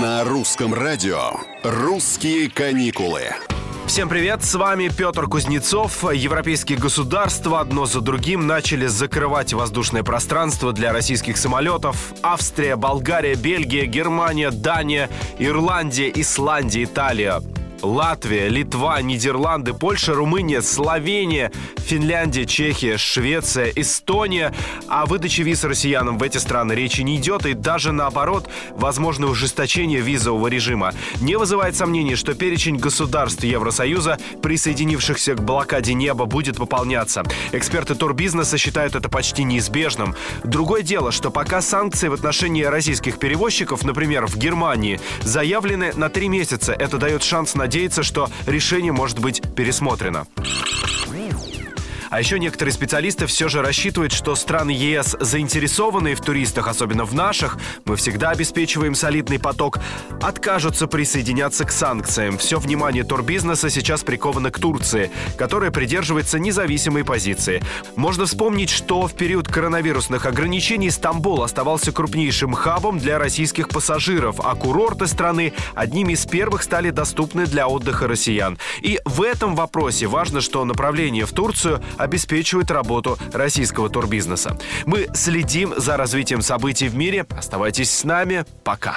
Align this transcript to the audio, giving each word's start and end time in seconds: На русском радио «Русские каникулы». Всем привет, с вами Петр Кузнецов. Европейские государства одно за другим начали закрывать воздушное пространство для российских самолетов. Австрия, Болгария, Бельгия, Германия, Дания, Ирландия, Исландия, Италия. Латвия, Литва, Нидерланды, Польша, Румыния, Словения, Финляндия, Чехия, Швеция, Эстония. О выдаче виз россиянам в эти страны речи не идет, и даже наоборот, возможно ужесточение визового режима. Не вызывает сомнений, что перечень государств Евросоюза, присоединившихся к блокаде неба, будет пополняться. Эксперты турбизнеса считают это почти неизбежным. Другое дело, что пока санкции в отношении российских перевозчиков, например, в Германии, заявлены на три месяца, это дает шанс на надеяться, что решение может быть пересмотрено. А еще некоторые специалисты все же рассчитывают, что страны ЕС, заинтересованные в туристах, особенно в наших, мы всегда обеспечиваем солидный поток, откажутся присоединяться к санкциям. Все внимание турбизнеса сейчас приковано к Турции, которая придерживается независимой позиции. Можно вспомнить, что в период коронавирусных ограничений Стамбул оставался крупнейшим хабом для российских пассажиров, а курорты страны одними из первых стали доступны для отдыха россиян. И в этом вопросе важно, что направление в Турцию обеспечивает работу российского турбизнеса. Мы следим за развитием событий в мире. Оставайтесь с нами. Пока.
На 0.00 0.22
русском 0.22 0.74
радио 0.74 1.30
«Русские 1.64 2.48
каникулы». 2.48 3.22
Всем 3.88 4.08
привет, 4.08 4.44
с 4.44 4.54
вами 4.54 4.90
Петр 4.96 5.26
Кузнецов. 5.26 6.04
Европейские 6.12 6.78
государства 6.78 7.58
одно 7.58 7.84
за 7.84 8.00
другим 8.00 8.46
начали 8.46 8.86
закрывать 8.86 9.54
воздушное 9.54 10.04
пространство 10.04 10.72
для 10.72 10.92
российских 10.92 11.36
самолетов. 11.36 12.12
Австрия, 12.22 12.76
Болгария, 12.76 13.34
Бельгия, 13.34 13.86
Германия, 13.86 14.52
Дания, 14.52 15.10
Ирландия, 15.40 16.12
Исландия, 16.14 16.84
Италия. 16.84 17.42
Латвия, 17.82 18.48
Литва, 18.48 19.00
Нидерланды, 19.02 19.72
Польша, 19.72 20.14
Румыния, 20.14 20.62
Словения, 20.62 21.52
Финляндия, 21.76 22.44
Чехия, 22.44 22.98
Швеция, 22.98 23.72
Эстония. 23.76 24.52
О 24.88 25.06
выдаче 25.06 25.42
виз 25.42 25.64
россиянам 25.64 26.18
в 26.18 26.22
эти 26.22 26.38
страны 26.38 26.72
речи 26.72 27.02
не 27.02 27.16
идет, 27.16 27.46
и 27.46 27.54
даже 27.54 27.92
наоборот, 27.92 28.48
возможно 28.72 29.28
ужесточение 29.28 30.00
визового 30.00 30.48
режима. 30.48 30.92
Не 31.20 31.36
вызывает 31.36 31.76
сомнений, 31.76 32.16
что 32.16 32.34
перечень 32.34 32.76
государств 32.76 33.44
Евросоюза, 33.44 34.18
присоединившихся 34.42 35.34
к 35.34 35.42
блокаде 35.42 35.94
неба, 35.94 36.24
будет 36.24 36.56
пополняться. 36.56 37.22
Эксперты 37.52 37.94
турбизнеса 37.94 38.58
считают 38.58 38.96
это 38.96 39.08
почти 39.08 39.44
неизбежным. 39.44 40.16
Другое 40.42 40.82
дело, 40.82 41.12
что 41.12 41.30
пока 41.30 41.60
санкции 41.60 42.08
в 42.08 42.14
отношении 42.14 42.64
российских 42.64 43.18
перевозчиков, 43.18 43.84
например, 43.84 44.26
в 44.26 44.36
Германии, 44.36 45.00
заявлены 45.22 45.92
на 45.94 46.08
три 46.08 46.28
месяца, 46.28 46.72
это 46.72 46.98
дает 46.98 47.22
шанс 47.22 47.54
на 47.54 47.67
надеяться, 47.68 48.02
что 48.02 48.30
решение 48.46 48.92
может 48.92 49.18
быть 49.18 49.42
пересмотрено. 49.54 50.26
А 52.10 52.20
еще 52.20 52.38
некоторые 52.38 52.72
специалисты 52.72 53.26
все 53.26 53.48
же 53.48 53.60
рассчитывают, 53.60 54.12
что 54.12 54.34
страны 54.34 54.70
ЕС, 54.70 55.16
заинтересованные 55.20 56.14
в 56.14 56.20
туристах, 56.20 56.68
особенно 56.68 57.04
в 57.04 57.14
наших, 57.14 57.58
мы 57.84 57.96
всегда 57.96 58.30
обеспечиваем 58.30 58.94
солидный 58.94 59.38
поток, 59.38 59.78
откажутся 60.22 60.86
присоединяться 60.86 61.64
к 61.64 61.70
санкциям. 61.70 62.38
Все 62.38 62.58
внимание 62.58 63.04
турбизнеса 63.04 63.68
сейчас 63.68 64.02
приковано 64.02 64.50
к 64.50 64.58
Турции, 64.58 65.10
которая 65.36 65.70
придерживается 65.70 66.38
независимой 66.38 67.04
позиции. 67.04 67.62
Можно 67.96 68.26
вспомнить, 68.26 68.70
что 68.70 69.06
в 69.06 69.14
период 69.14 69.48
коронавирусных 69.48 70.24
ограничений 70.24 70.90
Стамбул 70.90 71.42
оставался 71.42 71.92
крупнейшим 71.92 72.54
хабом 72.54 72.98
для 72.98 73.18
российских 73.18 73.68
пассажиров, 73.68 74.40
а 74.42 74.54
курорты 74.54 75.06
страны 75.06 75.52
одними 75.74 76.14
из 76.14 76.24
первых 76.24 76.62
стали 76.62 76.90
доступны 76.90 77.46
для 77.46 77.68
отдыха 77.68 78.08
россиян. 78.08 78.58
И 78.80 78.98
в 79.04 79.22
этом 79.22 79.54
вопросе 79.54 80.06
важно, 80.06 80.40
что 80.40 80.64
направление 80.64 81.26
в 81.26 81.32
Турцию 81.32 81.82
обеспечивает 81.98 82.70
работу 82.70 83.18
российского 83.32 83.90
турбизнеса. 83.90 84.56
Мы 84.86 85.08
следим 85.14 85.74
за 85.76 85.96
развитием 85.96 86.42
событий 86.42 86.88
в 86.88 86.94
мире. 86.94 87.26
Оставайтесь 87.30 87.90
с 87.90 88.04
нами. 88.04 88.44
Пока. 88.64 88.96